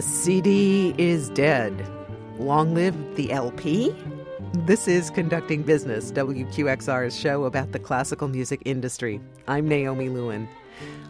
[0.00, 1.86] The CD is dead.
[2.38, 3.94] Long live the LP?
[4.64, 9.20] This is Conducting Business, WQXR's show about the classical music industry.
[9.46, 10.48] I'm Naomi Lewin.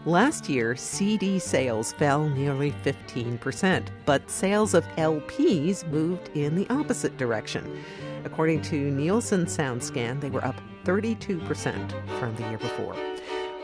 [0.07, 7.17] Last year, CD sales fell nearly 15%, but sales of LPs moved in the opposite
[7.17, 7.85] direction.
[8.25, 12.97] According to Nielsen SoundScan, they were up 32% from the year before.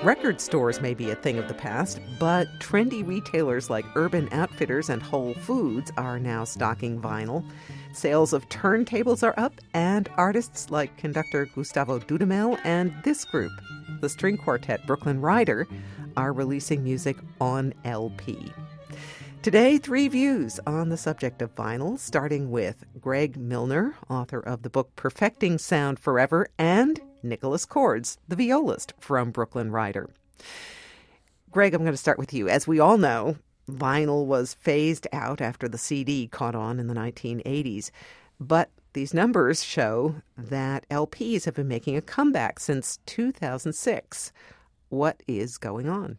[0.02, 4.90] Record stores may be a thing of the past, but trendy retailers like Urban Outfitters
[4.90, 7.42] and Whole Foods are now stocking vinyl.
[7.94, 13.52] Sales of turntables are up, and artists like conductor Gustavo Dudamel and this group,
[14.02, 15.66] the string quartet Brooklyn Rider,
[16.14, 18.52] are releasing music on LP.
[19.40, 24.70] Today, three views on the subject of vinyl, starting with Greg Milner, author of the
[24.70, 30.10] book Perfecting Sound Forever, and Nicholas Cords, the violist from Brooklyn Rider.
[31.50, 32.48] Greg, I'm going to start with you.
[32.48, 33.36] As we all know,
[33.70, 37.90] vinyl was phased out after the CD caught on in the 1980s.
[38.38, 44.32] But these numbers show that LPs have been making a comeback since 2006.
[44.88, 46.18] What is going on?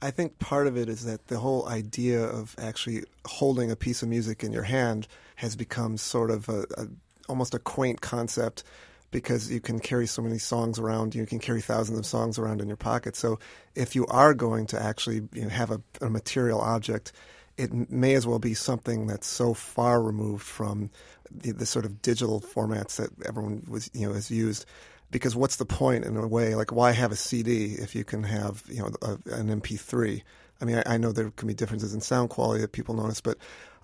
[0.00, 4.02] I think part of it is that the whole idea of actually holding a piece
[4.02, 6.86] of music in your hand has become sort of a, a
[7.28, 8.62] almost a quaint concept
[9.10, 11.14] because you can carry so many songs around.
[11.14, 13.16] You can carry thousands of songs around in your pocket.
[13.16, 13.38] So
[13.74, 17.12] if you are going to actually you know, have a, a material object,
[17.58, 20.90] it may as well be something that's so far removed from
[21.30, 24.64] the, the sort of digital formats that everyone was you know has used
[25.10, 28.22] because what's the point in a way like why have a cd if you can
[28.22, 30.22] have you know a, an mp3
[30.60, 33.20] i mean I, I, know there can be differences in sound quality that people notice
[33.20, 33.36] but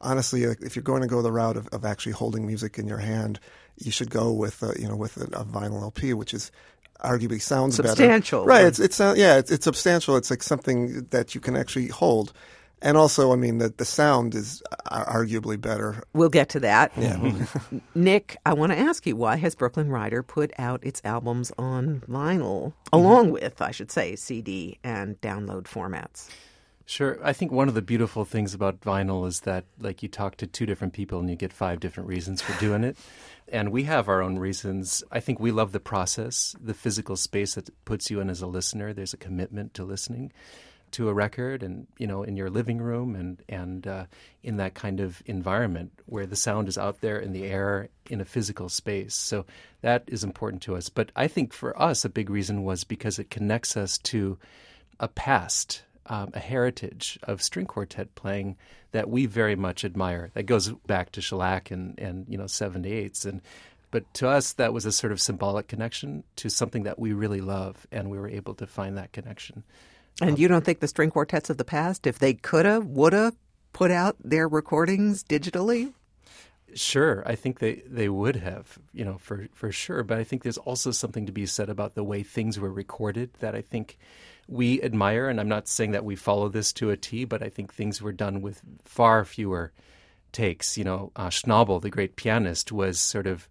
[0.05, 2.99] honestly if you're going to go the route of, of actually holding music in your
[2.99, 3.41] hand
[3.77, 6.51] you should go with a, you know with a, a vinyl LP, which is
[7.01, 8.41] arguably sounds substantial.
[8.41, 8.49] Better.
[8.49, 8.67] Right?
[8.67, 10.17] It's it's uh, yeah, it's, it's substantial.
[10.17, 12.33] It's like something that you can actually hold.
[12.83, 16.03] And also, I mean, the, the sound is uh, arguably better.
[16.13, 16.93] We'll get to that.
[16.99, 17.15] Yeah.
[17.15, 17.79] Mm-hmm.
[17.95, 22.03] Nick, I want to ask you why has Brooklyn Rider put out its albums on
[22.07, 23.33] vinyl, along mm-hmm.
[23.35, 26.29] with, I should say, CD and download formats?
[26.87, 27.19] Sure.
[27.23, 30.47] I think one of the beautiful things about vinyl is that, like, you talk to
[30.47, 32.99] two different people and you get five different reasons for doing it.
[33.49, 35.03] And we have our own reasons.
[35.11, 38.47] I think we love the process, the physical space that puts you in as a
[38.47, 38.93] listener.
[38.93, 40.31] There's a commitment to listening
[40.91, 44.05] to a record and, you know, in your living room and, and uh,
[44.43, 48.21] in that kind of environment where the sound is out there in the air in
[48.21, 49.15] a physical space.
[49.15, 49.47] So
[49.81, 50.91] that is important to us.
[50.91, 54.39] But I think for us, a big reason was because it connects us to
[55.01, 58.57] a past um, a heritage of string quartet playing
[58.93, 60.31] that we very much admire.
[60.35, 63.41] That goes back to shellac and, and you know seven eights and
[63.91, 67.41] but to us that was a sort of symbolic connection to something that we really
[67.41, 69.63] love and we were able to find that connection.
[70.21, 73.33] And um, you don't think the string quartets of the past, if they coulda, woulda
[73.73, 75.93] put out their recordings digitally?
[76.75, 80.03] Sure, I think they, they would have, you know, for, for sure.
[80.03, 83.31] But I think there's also something to be said about the way things were recorded
[83.41, 83.97] that I think
[84.49, 87.49] we admire, and I'm not saying that we follow this to a T, but I
[87.49, 89.73] think things were done with far fewer
[90.33, 90.77] takes.
[90.77, 93.49] You know, uh, Schnabel, the great pianist, was sort of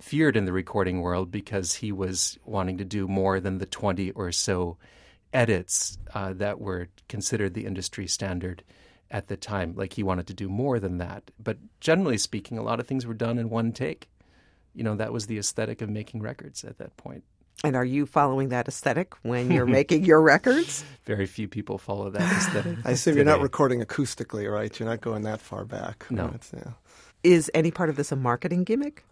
[0.00, 4.10] feared in the recording world because he was wanting to do more than the 20
[4.10, 4.76] or so
[5.32, 8.62] edits uh, that were considered the industry standard
[9.10, 9.74] at the time.
[9.76, 11.30] Like he wanted to do more than that.
[11.42, 14.08] But generally speaking, a lot of things were done in one take.
[14.74, 17.24] You know, that was the aesthetic of making records at that point.
[17.64, 20.84] And are you following that aesthetic when you're making your records?
[21.04, 22.78] Very few people follow that aesthetic.
[22.84, 24.78] I assume you're not recording acoustically, right?
[24.78, 26.06] You're not going that far back.
[26.10, 26.34] No.
[26.54, 26.72] Yeah.
[27.22, 29.04] Is any part of this a marketing gimmick?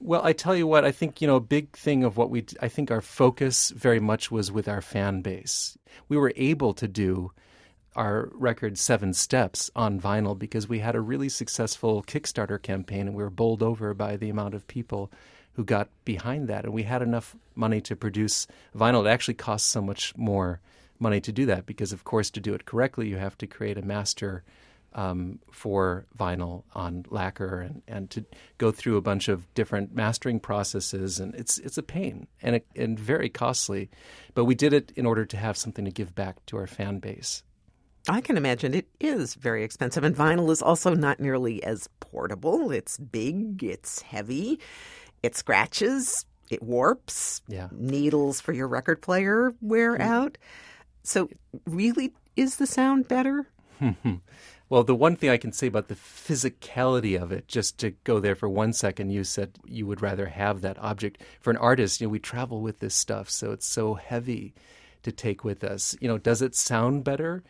[0.00, 2.46] Well, I tell you what, I think, you know, a big thing of what we,
[2.62, 5.76] I think our focus very much was with our fan base.
[6.08, 7.32] We were able to do
[7.98, 13.14] our record Seven Steps on vinyl because we had a really successful Kickstarter campaign and
[13.16, 15.10] we were bowled over by the amount of people
[15.54, 16.64] who got behind that.
[16.64, 19.04] And we had enough money to produce vinyl.
[19.04, 20.60] It actually costs so much more
[21.00, 23.76] money to do that because, of course, to do it correctly, you have to create
[23.76, 24.44] a master
[24.94, 28.24] um, for vinyl on lacquer and, and to
[28.58, 31.18] go through a bunch of different mastering processes.
[31.18, 33.90] And it's, it's a pain and, it, and very costly.
[34.34, 37.00] But we did it in order to have something to give back to our fan
[37.00, 37.42] base.
[38.08, 42.70] I can imagine it is very expensive, and vinyl is also not nearly as portable.
[42.70, 44.58] It's big, it's heavy,
[45.22, 47.42] it scratches, it warps.
[47.48, 47.68] Yeah.
[47.70, 50.00] Needles for your record player wear mm.
[50.00, 50.38] out.
[51.02, 51.28] So,
[51.66, 53.46] really, is the sound better?
[54.68, 58.20] well, the one thing I can say about the physicality of it, just to go
[58.20, 61.22] there for one second, you said you would rather have that object.
[61.40, 64.54] For an artist, you know, we travel with this stuff, so it's so heavy
[65.02, 65.96] to take with us.
[66.00, 67.42] You know, does it sound better?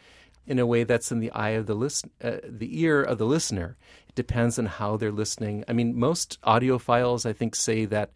[0.48, 3.26] In a way that's in the eye of the listen, uh, the ear of the
[3.26, 3.76] listener.
[4.08, 5.62] It depends on how they're listening.
[5.68, 8.12] I mean, most audiophiles, I think, say that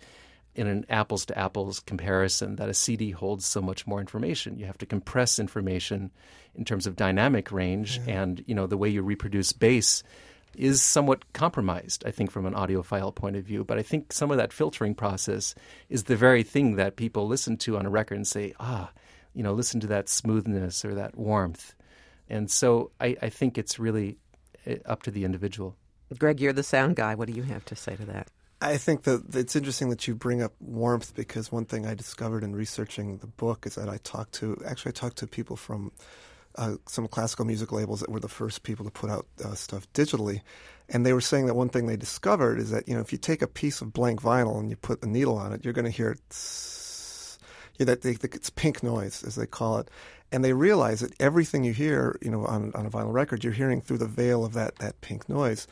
[0.55, 4.59] in an apples to apples comparison, that a CD holds so much more information.
[4.59, 6.11] You have to compress information
[6.55, 8.23] in terms of dynamic range, yeah.
[8.23, 10.03] and you know the way you reproduce bass
[10.57, 13.65] is somewhat compromised, I think, from an audiophile point of view.
[13.65, 15.55] But I think some of that filtering process
[15.89, 18.91] is the very thing that people listen to on a record and say, ah,
[19.35, 21.75] you know, listen to that smoothness or that warmth.
[22.29, 24.19] And so I, I think it's really
[24.67, 25.77] eh, up to the individual.
[26.19, 27.15] Greg, you're the sound guy.
[27.15, 28.29] What do you have to say to that?
[28.63, 32.45] I think that it's interesting that you bring up warmth because one thing I discovered
[32.45, 35.91] in researching the book is that I talked to actually I talked to people from
[36.55, 39.91] uh, some classical music labels that were the first people to put out uh, stuff
[39.95, 40.43] digitally,
[40.89, 43.19] and they were saying that one thing they discovered is that you know if you
[43.19, 45.85] take a piece of blank vinyl and you put a needle on it, you're going
[45.85, 46.17] to hear
[47.79, 49.89] yeah, that they, it's pink noise as they call it,
[50.33, 53.53] and they realize that everything you hear, you know, on on a vinyl record, you're
[53.53, 55.67] hearing through the veil of that that pink noise,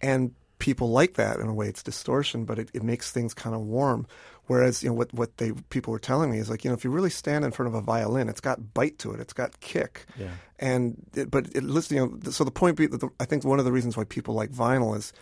[0.00, 1.66] and people like that in a way.
[1.66, 4.06] It's distortion, but it, it makes things kind of warm.
[4.46, 6.84] Whereas you know what what they people were telling me is like you know if
[6.84, 9.58] you really stand in front of a violin, it's got bite to it, it's got
[9.60, 10.30] kick, yeah.
[10.58, 13.58] and it, but it, listen, you know, so the point be that I think one
[13.58, 15.12] of the reasons why people like vinyl is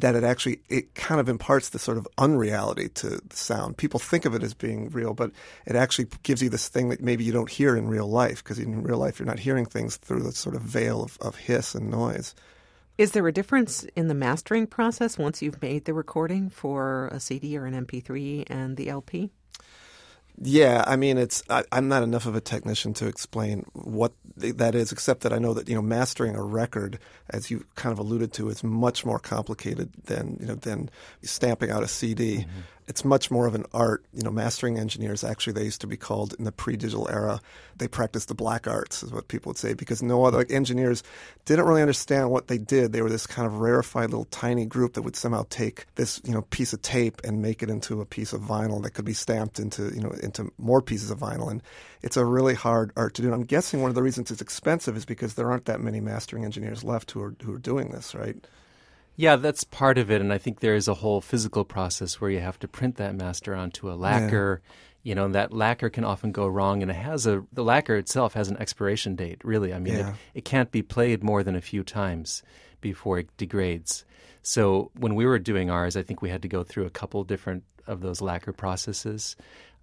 [0.00, 3.76] that it actually it kind of imparts the sort of unreality to the sound.
[3.76, 5.30] People think of it as being real, but
[5.66, 8.58] it actually gives you this thing that maybe you don't hear in real life because
[8.58, 11.74] in real life you're not hearing things through the sort of veil of, of hiss
[11.74, 12.34] and noise.
[12.98, 17.20] Is there a difference in the mastering process once you've made the recording for a
[17.20, 19.30] CD or an MP3 and the LP?
[20.44, 24.74] Yeah, I mean, it's I, am not enough of a technician to explain what that
[24.74, 26.98] is, except that I know that you know mastering a record,
[27.30, 30.90] as you kind of alluded to, is much more complicated than you know than
[31.22, 32.38] stamping out a CD.
[32.38, 34.04] Mm-hmm it's much more of an art.
[34.12, 37.40] You know, mastering engineers actually they used to be called in the pre-digital era.
[37.76, 41.02] They practiced the black arts, is what people would say, because no other like, engineers
[41.44, 42.92] didn't really understand what they did.
[42.92, 46.32] They were this kind of rarefied little tiny group that would somehow take this you
[46.32, 49.14] know piece of tape and make it into a piece of vinyl that could be
[49.14, 51.50] stamped into you know into more pieces of vinyl.
[51.50, 51.62] And
[52.02, 53.28] it's a really hard art to do.
[53.28, 56.00] And I'm guessing one of the reasons it's expensive is because there aren't that many
[56.00, 58.36] mastering engineers left who are who are doing this, right?
[59.16, 62.30] Yeah, that's part of it, and I think there is a whole physical process where
[62.30, 64.62] you have to print that master onto a lacquer.
[64.62, 64.72] Yeah.
[65.04, 68.34] You know, that lacquer can often go wrong, and it has a the lacquer itself
[68.34, 69.40] has an expiration date.
[69.44, 70.10] Really, I mean, yeah.
[70.10, 72.42] it, it can't be played more than a few times
[72.80, 74.04] before it degrades.
[74.42, 77.22] So when we were doing ours, I think we had to go through a couple
[77.24, 79.36] different of those lacquer processes,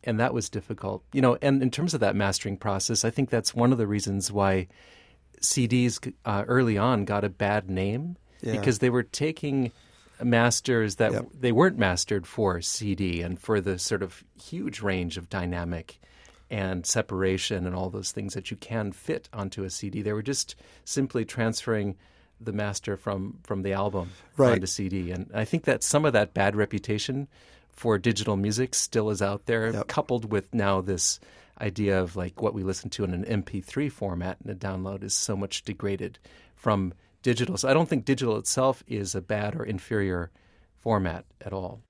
[0.03, 1.03] and that was difficult.
[1.13, 3.87] You know, and in terms of that mastering process, I think that's one of the
[3.87, 4.67] reasons why
[5.41, 8.53] CDs uh, early on got a bad name yeah.
[8.53, 9.71] because they were taking
[10.23, 11.27] masters that yep.
[11.37, 15.99] they weren't mastered for CD and for the sort of huge range of dynamic
[16.49, 20.01] and separation and all those things that you can fit onto a CD.
[20.01, 21.95] They were just simply transferring
[22.41, 24.53] the master from from the album right.
[24.53, 27.27] onto CD, and I think that some of that bad reputation
[27.71, 29.87] for digital music still is out there, yep.
[29.87, 31.19] coupled with now this
[31.61, 35.13] idea of like what we listen to in an MP3 format and a download is
[35.13, 36.17] so much degraded
[36.55, 37.57] from digital.
[37.57, 40.31] So I don't think digital itself is a bad or inferior
[40.77, 41.81] format at all.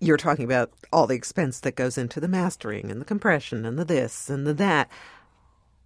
[0.00, 3.78] You're talking about all the expense that goes into the mastering and the compression and
[3.78, 4.88] the this and the that.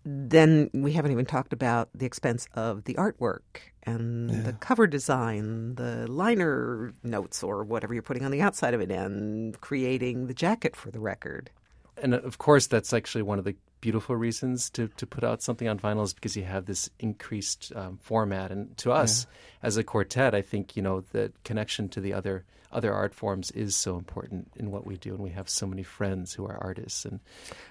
[0.04, 3.40] Then we haven't even talked about the expense of the artwork
[3.84, 4.40] and yeah.
[4.40, 8.90] the cover design, the liner notes or whatever you're putting on the outside of it,
[8.90, 11.50] and creating the jacket for the record.
[11.96, 15.42] And uh, of course, that's actually one of the beautiful reasons to, to put out
[15.42, 18.50] something on vinyl is because you have this increased um, format.
[18.50, 19.66] And to us, yeah.
[19.66, 23.50] as a quartet, I think you know the connection to the other other art forms
[23.50, 26.56] is so important in what we do, and we have so many friends who are
[26.62, 27.20] artists, and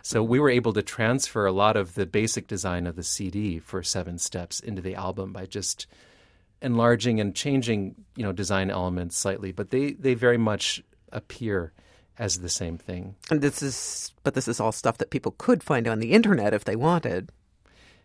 [0.04, 3.58] so we were able to transfer a lot of the basic design of the CD
[3.58, 5.88] for Seven Steps into the album by just
[6.62, 11.74] enlarging and changing you know design elements slightly, but they they very much appear
[12.22, 13.16] as the same thing.
[13.32, 16.54] And this is, but this is all stuff that people could find on the internet
[16.54, 17.32] if they wanted.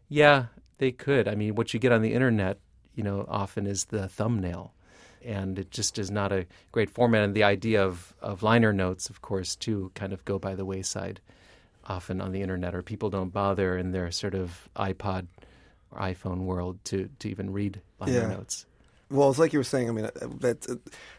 [0.09, 0.47] Yeah,
[0.79, 1.29] they could.
[1.29, 2.59] I mean, what you get on the internet,
[2.95, 4.73] you know, often is the thumbnail,
[5.23, 7.25] and it just is not a great format.
[7.25, 10.65] And the idea of of liner notes, of course, too, kind of go by the
[10.65, 11.21] wayside
[11.85, 15.27] often on the internet, or people don't bother in their sort of iPod
[15.91, 18.29] or iPhone world to to even read liner yeah.
[18.29, 18.65] notes.
[19.11, 19.89] Well, it's like you were saying.
[19.89, 20.77] I mean, that uh,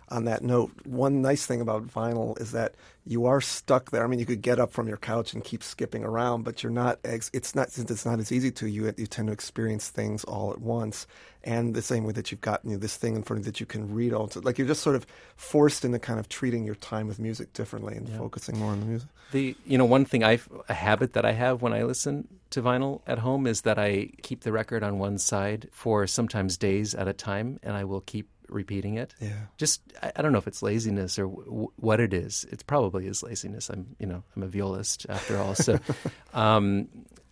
[0.10, 4.04] on that note, one nice thing about vinyl is that you are stuck there.
[4.04, 6.72] I mean, you could get up from your couch and keep skipping around, but you're
[6.72, 7.00] not.
[7.04, 8.94] It's not since it's not as easy to you.
[8.98, 11.08] You tend to experience things all at once,
[11.44, 13.52] and the same way that you've got you know, this thing in front of you
[13.52, 14.28] that you can read all.
[14.28, 17.54] To, like you're just sort of forced into kind of treating your time with music
[17.54, 18.18] differently and yeah.
[18.18, 19.10] focusing more on the music.
[19.32, 22.62] The you know one thing I a habit that I have when I listen to
[22.62, 26.94] vinyl at home is that I keep the record on one side for sometimes days
[26.96, 29.14] at a time, and I will keep repeating it.
[29.20, 29.46] Yeah.
[29.58, 32.46] Just I, I don't know if it's laziness or w- what it is.
[32.52, 33.70] It probably is laziness.
[33.70, 35.56] I'm you know I'm a violist after all.
[35.56, 35.80] So,
[36.34, 36.88] um,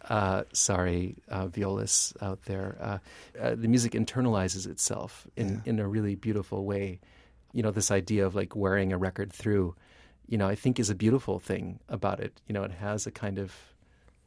[0.10, 2.77] uh, sorry, uh, violists out there.
[2.79, 2.98] Uh,
[3.39, 5.72] uh, the music internalizes itself in yeah.
[5.72, 7.00] in a really beautiful way.
[7.53, 9.75] You know this idea of like wearing a record through.
[10.27, 12.41] You know I think is a beautiful thing about it.
[12.48, 13.53] You know it has a kind of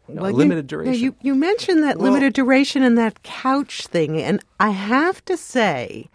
[0.08, 1.02] no, well, limited you, duration.
[1.02, 5.36] You, you mentioned that well, limited duration and that couch thing, and I have to
[5.36, 6.08] say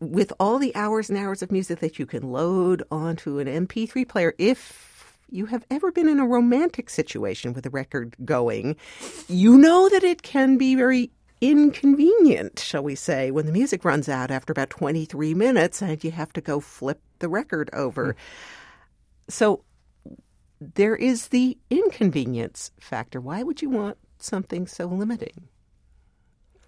[0.00, 4.06] with all the hours and hours of music that you can load onto an MP3
[4.06, 8.76] player, if you have ever been in a romantic situation with a record going,
[9.28, 11.10] you know that it can be very
[11.40, 16.10] inconvenient, shall we say, when the music runs out after about 23 minutes and you
[16.10, 18.12] have to go flip the record over.
[18.12, 18.16] Mm.
[19.28, 19.64] So
[20.60, 23.20] there is the inconvenience factor.
[23.20, 25.48] Why would you want something so limiting?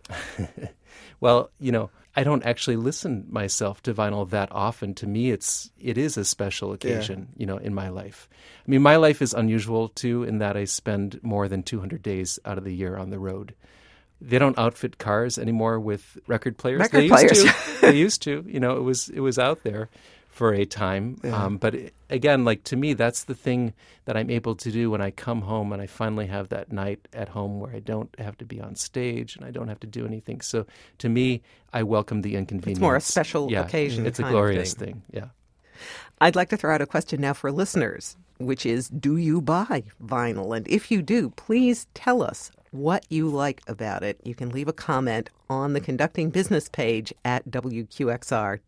[1.21, 4.95] well, you know, I don't actually listen myself to vinyl that often.
[4.97, 7.41] To me, it's it is a special occasion, yeah.
[7.41, 8.29] you know, in my life.
[8.67, 12.39] I mean, my life is unusual too, in that I spend more than 200 days
[12.45, 13.55] out of the year on the road.
[14.21, 16.81] They don't outfit cars anymore with record players.
[16.81, 17.45] Record they players.
[17.45, 17.81] used to.
[17.81, 18.45] they used to.
[18.47, 19.89] You know, it was it was out there
[20.33, 21.19] for a time.
[21.23, 21.45] Yeah.
[21.45, 23.75] Um, but it, again, like to me, that's the thing
[24.07, 27.07] that I'm able to do when I come home and I finally have that night
[27.13, 29.87] at home where I don't have to be on stage and I don't have to
[29.87, 30.41] do anything.
[30.41, 30.65] So
[30.99, 31.43] to me,
[31.75, 32.79] I welcome the inconvenience.
[32.79, 34.07] It's more a special yeah, occasion.
[34.07, 34.87] It's a glorious thing.
[34.87, 35.03] thing.
[35.13, 35.27] Yeah.
[36.21, 39.85] I'd like to throw out a question now for listeners, which is Do you buy
[40.03, 40.57] vinyl?
[40.57, 44.19] And if you do, please tell us what you like about it.
[44.25, 48.63] You can leave a comment on the Conducting Business page at WQXR.org.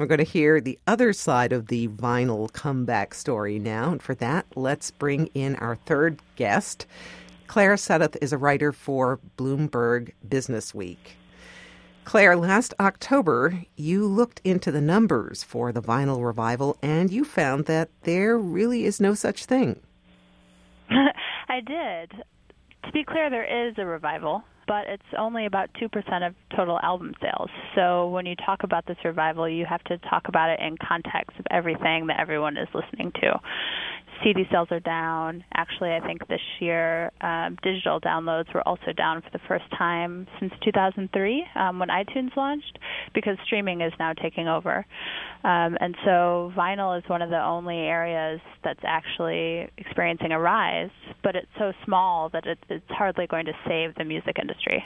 [0.00, 3.92] We're going to hear the other side of the vinyl comeback story now.
[3.92, 6.86] And for that, let's bring in our third guest.
[7.48, 11.18] Claire Suddath is a writer for Bloomberg Business Week.
[12.04, 17.66] Claire, last October, you looked into the numbers for the vinyl revival and you found
[17.66, 19.80] that there really is no such thing.
[20.90, 22.12] I did.
[22.86, 27.12] To be clear, there is a revival but it's only about 2% of total album
[27.20, 27.50] sales.
[27.74, 31.36] So when you talk about this revival, you have to talk about it in context
[31.40, 33.32] of everything that everyone is listening to.
[34.22, 35.44] CD sales are down.
[35.54, 40.26] Actually, I think this year um, digital downloads were also down for the first time
[40.38, 42.78] since 2003 um, when iTunes launched
[43.14, 44.84] because streaming is now taking over.
[45.44, 50.90] Um, and so vinyl is one of the only areas that's actually experiencing a rise,
[51.22, 54.84] but it's so small that it, it's hardly going to save the music industry.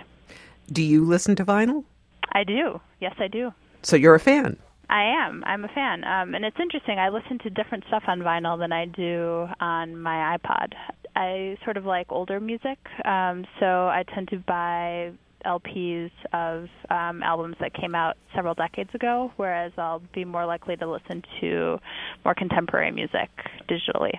[0.70, 1.84] Do you listen to vinyl?
[2.32, 2.80] I do.
[3.00, 3.52] Yes, I do.
[3.82, 4.56] So you're a fan?
[4.94, 5.42] I am.
[5.44, 6.04] I'm a fan.
[6.04, 7.00] Um, and it's interesting.
[7.00, 10.68] I listen to different stuff on vinyl than I do on my iPod.
[11.16, 15.10] I sort of like older music, um, so I tend to buy
[15.44, 20.76] LPs of um, albums that came out several decades ago, whereas I'll be more likely
[20.76, 21.78] to listen to
[22.24, 23.30] more contemporary music
[23.68, 24.12] digitally.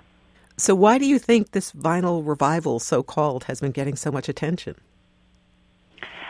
[0.58, 4.27] So, why do you think this vinyl revival, so called, has been getting so much
[4.27, 4.75] attention?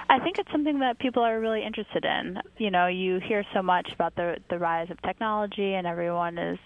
[0.10, 2.38] I think it's something that people are really interested in.
[2.58, 6.60] You know, you hear so much about the the rise of technology, and everyone is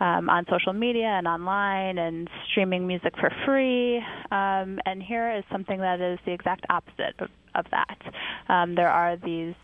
[0.00, 3.98] um, on social media and online and streaming music for free.
[4.30, 7.98] Um, and here is something that is the exact opposite of, of that.
[8.48, 9.54] Um, there are these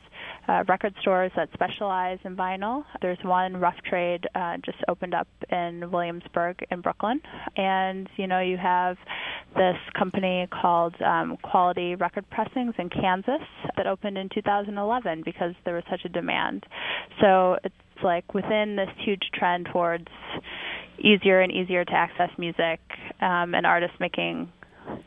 [0.48, 2.84] uh, record stores that specialize in vinyl.
[3.02, 7.20] There's one Rough Trade uh, just opened up in Williamsburg in Brooklyn,
[7.56, 8.96] and you know you have
[9.56, 15.74] this company called um, Quality Record Pressings in Kansas that opened in 2011 because there
[15.74, 16.64] was such a demand.
[17.20, 17.74] So it's
[18.04, 20.08] like within this huge trend towards
[20.98, 22.80] easier and easier to access music
[23.20, 24.50] um, and artists making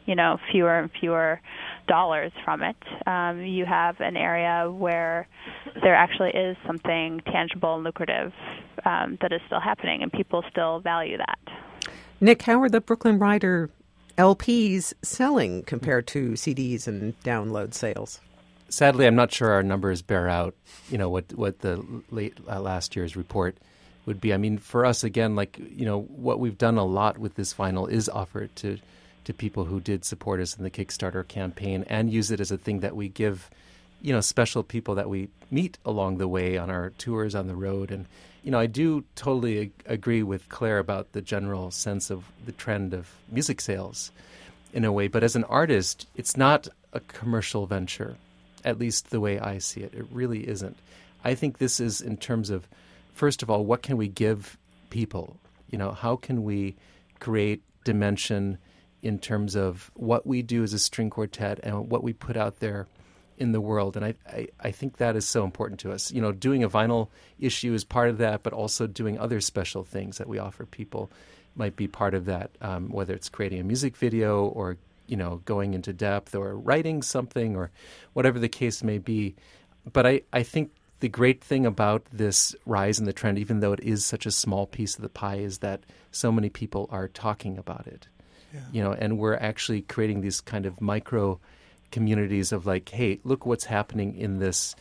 [0.10, 1.40] you know fewer and fewer
[1.88, 2.76] dollars from it.
[3.06, 5.28] Um, you have an area where
[5.84, 8.34] there actually is something tangible and lucrative
[8.86, 11.40] um, that is still happening, and people still value that.
[12.20, 13.70] Nick, how are the Brooklyn Rider
[14.18, 18.20] LPs selling compared to CDs and download sales?
[18.68, 20.56] Sadly, I'm not sure our numbers bear out.
[20.90, 23.58] You know what what the late uh, last year's report
[24.08, 24.34] would be.
[24.34, 27.54] I mean, for us again, like you know, what we've done a lot with this
[27.54, 28.80] vinyl is offer to
[29.30, 32.58] to people who did support us in the Kickstarter campaign and use it as a
[32.58, 33.52] thing that we give
[34.02, 37.56] you know, special people that we meet along the way on our tours on the
[37.56, 37.92] road.
[37.92, 38.08] And,
[38.42, 42.54] you know, I do totally ag- agree with Claire about the general sense of the
[42.54, 44.12] trend of music sales
[44.74, 45.08] in a way.
[45.08, 48.18] But as an artist, it's not a commercial venture,
[48.66, 49.94] at least the way I see it.
[49.94, 50.78] It really isn't.
[51.24, 52.68] I think this is in terms of,
[53.14, 54.58] first of all, what can we give
[54.90, 55.38] people?
[55.70, 56.76] You know, how can we
[57.20, 58.58] create dimension
[59.02, 62.60] in terms of what we do as a string quartet and what we put out
[62.60, 62.88] there
[63.38, 63.96] in the world.
[63.96, 66.12] And I, I, I, think that is so important to us.
[66.12, 67.08] You know, doing a vinyl
[67.40, 71.10] issue is part of that, but also doing other special things that we offer people
[71.56, 74.78] might be part of that, um, whether it's creating a music video or,
[75.08, 77.72] you know, going into depth or writing something or
[78.14, 79.36] whatever the case may be.
[79.92, 83.72] But I, I think the great thing about this rise in the trend, even though
[83.72, 87.08] it is such a small piece of the pie, is that so many people are
[87.08, 88.08] talking about it.
[88.54, 88.62] Yeah.
[88.72, 91.40] You know, and we're actually creating these kind of micro
[91.92, 94.76] communities of like, hey, look what's happening in this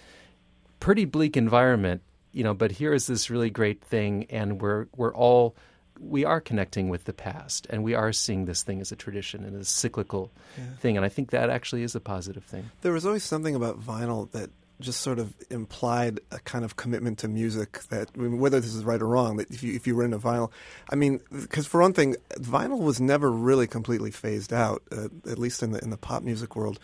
[0.80, 5.14] pretty bleak environment, you know, but here is this really great thing and we're we're
[5.14, 5.56] all
[6.00, 9.44] we are connecting with the past and we are seeing this thing as a tradition
[9.44, 10.64] and a cyclical yeah.
[10.78, 12.70] thing and I think that actually is a positive thing.
[12.82, 17.18] There was always something about vinyl that just sort of implied a kind of commitment
[17.18, 19.87] to music that I mean, whether this is right or wrong that if you if
[19.87, 20.50] you were into vinyl
[20.90, 25.38] I mean because for one thing vinyl was never really completely phased out uh, at
[25.38, 26.78] least in the in the pop music world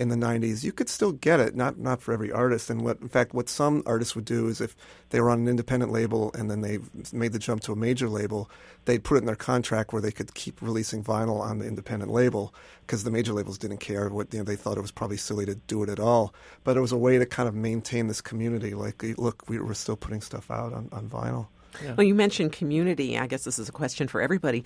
[0.00, 2.70] in the 90s, you could still get it, not not for every artist.
[2.70, 4.74] And what, in fact, what some artists would do is if
[5.10, 6.78] they were on an independent label and then they
[7.12, 8.50] made the jump to a major label,
[8.86, 12.10] they'd put it in their contract where they could keep releasing vinyl on the independent
[12.10, 12.54] label
[12.86, 14.08] because the major labels didn't care.
[14.08, 16.32] What you know, they thought it was probably silly to do it at all.
[16.64, 18.72] But it was a way to kind of maintain this community.
[18.72, 21.48] Like, look, we were still putting stuff out on, on vinyl.
[21.82, 21.94] Yeah.
[21.94, 23.18] Well, you mentioned community.
[23.18, 24.64] I guess this is a question for everybody.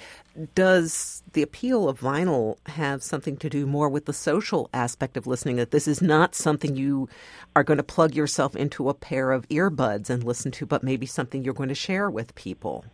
[0.55, 5.27] Does the appeal of vinyl have something to do more with the social aspect of
[5.27, 5.57] listening?
[5.57, 7.09] That this is not something you
[7.55, 11.07] are going to plug yourself into a pair of earbuds and listen to, but maybe
[11.07, 12.85] something you're going to share with people?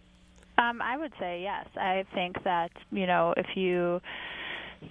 [0.58, 1.66] Um, I would say yes.
[1.76, 4.00] I think that, you know, if you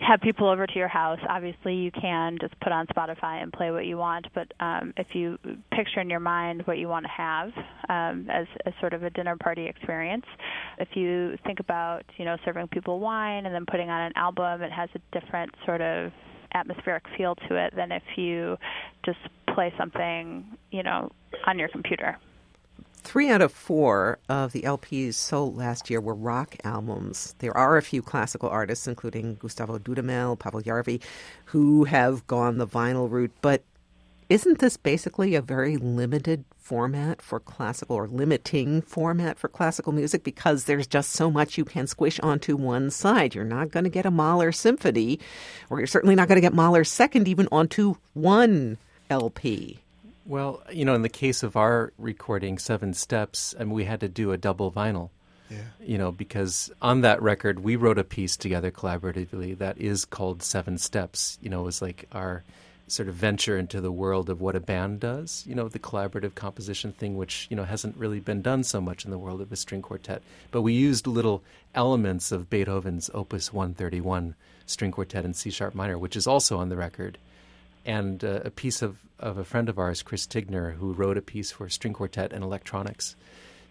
[0.01, 3.71] have people over to your house, obviously you can just put on Spotify and play
[3.71, 4.27] what you want.
[4.35, 5.37] But um, if you
[5.73, 7.51] picture in your mind what you want to have
[7.89, 10.25] um, as, as sort of a dinner party experience,
[10.77, 14.61] if you think about you know serving people wine and then putting on an album,
[14.61, 16.11] it has a different sort of
[16.53, 18.57] atmospheric feel to it than if you
[19.05, 19.19] just
[19.53, 21.11] play something you know
[21.47, 22.17] on your computer.
[23.01, 27.33] Three out of four of the LPs sold last year were rock albums.
[27.39, 31.01] There are a few classical artists, including Gustavo Dudamel, Paavo Jarvi,
[31.45, 33.31] who have gone the vinyl route.
[33.41, 33.63] But
[34.29, 40.23] isn't this basically a very limited format for classical or limiting format for classical music
[40.23, 43.33] because there's just so much you can squish onto one side?
[43.33, 45.19] You're not going to get a Mahler symphony,
[45.71, 48.77] or you're certainly not going to get Mahler's second even onto one
[49.09, 49.79] LP.
[50.29, 53.99] Well, you know, in the case of our recording, Seven Steps, I mean, we had
[54.01, 55.09] to do a double vinyl.
[55.49, 55.63] Yeah.
[55.81, 60.43] You know, because on that record, we wrote a piece together collaboratively that is called
[60.43, 61.39] Seven Steps.
[61.41, 62.43] You know, it was like our
[62.85, 66.35] sort of venture into the world of what a band does, you know, the collaborative
[66.35, 69.51] composition thing, which, you know, hasn't really been done so much in the world of
[69.51, 70.21] a string quartet.
[70.51, 71.41] But we used little
[71.73, 74.35] elements of Beethoven's Opus 131
[74.67, 77.17] string quartet in C sharp minor, which is also on the record
[77.85, 81.21] and uh, a piece of, of a friend of ours, Chris Tignor, who wrote a
[81.21, 83.15] piece for string quartet and electronics.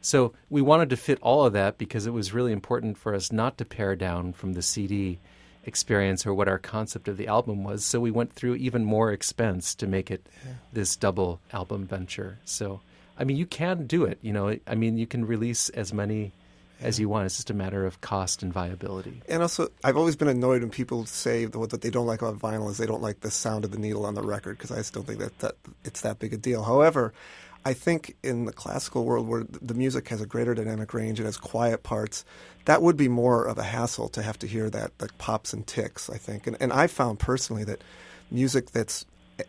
[0.01, 3.33] So we wanted to fit all of that because it was really important for us
[3.33, 5.19] not to pare down from the CD
[5.65, 7.85] experience or what our concept of the album was.
[7.85, 10.53] So we went through even more expense to make it yeah.
[10.73, 12.39] this double album venture.
[12.45, 12.81] So
[13.19, 14.19] I mean, you can do it.
[14.23, 16.33] You know, I mean, you can release as many
[16.81, 17.27] as you want.
[17.27, 19.23] It's just a matter of cost and viability.
[19.29, 22.39] And also, I've always been annoyed when people say that what they don't like about
[22.39, 24.77] vinyl is they don't like the sound of the needle on the record because I
[24.77, 26.63] just don't think that, that it's that big a deal.
[26.63, 27.13] However,
[27.65, 31.25] I think in the classical world where the music has a greater dynamic range, it
[31.25, 32.25] has quiet parts,
[32.67, 35.67] that would be more of a hassle to have to hear that like pops and
[35.67, 36.47] ticks, I think.
[36.47, 37.83] And, and I found personally that
[38.31, 39.05] music that's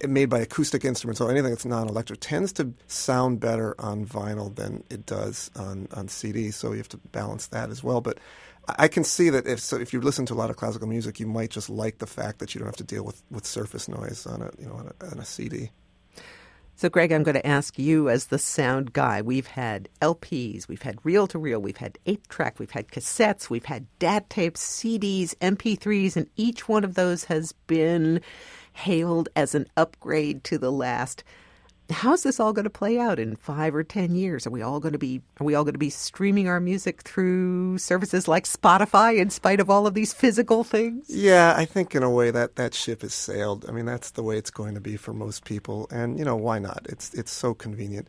[0.08, 4.84] made by acoustic instruments or anything that's non-electric tends to sound better on vinyl than
[4.89, 6.52] it does on, on CD.
[6.52, 8.02] So you have to balance that as well.
[8.02, 8.19] But
[8.78, 11.19] I can see that if so, if you listen to a lot of classical music,
[11.19, 13.88] you might just like the fact that you don't have to deal with, with surface
[13.88, 15.71] noise on a you know on a, on a CD.
[16.75, 19.21] So, Greg, I'm going to ask you as the sound guy.
[19.21, 23.49] We've had LPs, we've had reel to reel, we've had eight track, we've had cassettes,
[23.49, 28.21] we've had DAT tapes, CDs, MP3s, and each one of those has been
[28.80, 31.24] hailed as an upgrade to the last.
[31.92, 34.46] how's this all going to play out in five or ten years?
[34.46, 37.02] Are we all going to be are we all going to be streaming our music
[37.02, 41.06] through services like Spotify in spite of all of these physical things?
[41.10, 43.65] Yeah, I think in a way that that ship has sailed.
[43.68, 46.36] I mean, that's the way it's going to be for most people, and you know
[46.36, 46.86] why not?
[46.88, 48.08] It's it's so convenient.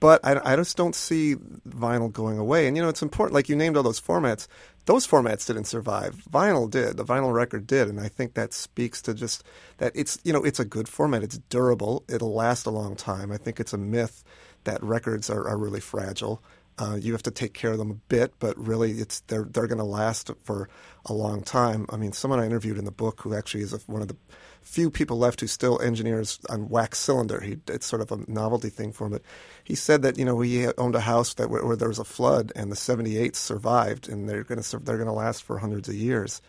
[0.00, 1.36] But I, I just don't see
[1.68, 2.66] vinyl going away.
[2.66, 3.34] And you know, it's important.
[3.34, 4.48] Like you named all those formats
[4.86, 6.16] those formats didn't survive.
[6.30, 6.96] Vinyl did.
[6.96, 9.44] The vinyl record did, and I think that speaks to just
[9.78, 11.22] that it's you know it's a good format.
[11.22, 12.04] It's durable.
[12.08, 13.30] It'll last a long time.
[13.30, 14.24] I think it's a myth
[14.64, 16.42] that records are, are really fragile.
[16.78, 19.66] Uh, you have to take care of them a bit, but really, it's they're they're
[19.66, 20.68] going to last for
[21.04, 21.86] a long time.
[21.90, 24.16] I mean, someone I interviewed in the book who actually is a, one of the
[24.62, 27.40] few people left who still engineers on wax cylinder.
[27.40, 29.12] He, it's sort of a novelty thing for him.
[29.12, 29.22] But
[29.64, 32.04] he said that you know he owned a house that where, where there was a
[32.04, 35.88] flood and the 78s survived, and they're going to they're going to last for hundreds
[35.88, 36.40] of years.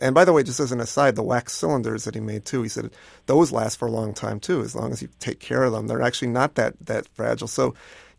[0.00, 2.62] And by the way, just as an aside, the wax cylinders that he made too,
[2.62, 2.90] he said
[3.26, 5.86] those last for a long time too, as long as you take care of them.
[5.88, 7.48] They're actually not that that fragile.
[7.48, 7.74] So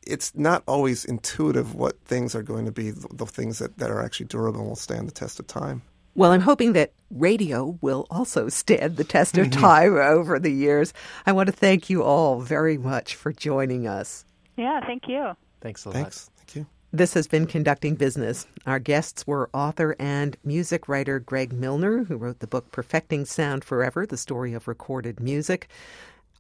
[0.06, 3.92] it's not always intuitive what things are going to be the, the things that, that
[3.92, 5.84] are actually durable and will stand the test of time.
[6.14, 9.62] Well, I'm hoping that radio will also stand the test of mm-hmm.
[9.62, 10.94] time over the years.
[11.26, 14.26] I want to thank you all very much for joining us.
[14.58, 15.32] Yeah, thank you.
[15.62, 15.96] Thanks a lot.
[15.96, 16.30] Thanks.
[16.38, 16.66] Thank you.
[16.92, 18.46] This has been Conducting Business.
[18.66, 23.64] Our guests were author and music writer Greg Milner, who wrote the book Perfecting Sound
[23.64, 25.70] Forever The Story of Recorded Music.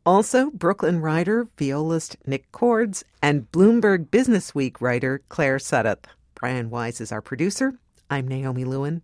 [0.06, 6.06] Also, Brooklyn Rider, violist Nick Cords, and Bloomberg Business Week writer Claire Suddath.
[6.36, 7.76] Brian Wise is our producer.
[8.10, 9.04] I'm Naomi Lewin.